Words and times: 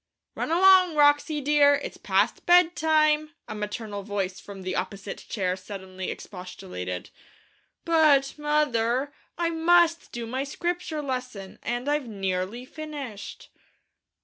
'Run 0.33 0.49
along, 0.49 0.95
Wroxie, 0.95 1.41
dear, 1.43 1.75
it's 1.75 1.97
past 1.97 2.47
bedtime!' 2.47 3.35
a 3.47 3.53
maternal 3.53 4.01
voice 4.01 4.39
from 4.39 4.63
the 4.63 4.75
opposite 4.75 5.19
chair 5.29 5.55
suddenly 5.55 6.09
expostulated. 6.09 7.11
'But, 7.85 8.33
mother, 8.35 9.13
I 9.37 9.51
must 9.51 10.11
do 10.11 10.25
my 10.25 10.43
Scripture 10.43 11.03
lesson, 11.03 11.59
and 11.61 11.87
I've 11.87 12.07
nearly 12.07 12.65
finished!' 12.65 13.51